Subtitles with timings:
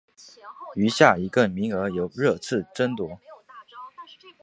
[0.73, 3.19] 余下一个名额由热刺争夺。